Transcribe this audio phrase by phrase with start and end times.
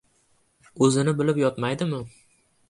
[0.87, 2.01] O‘zini bilib yotmaydimi?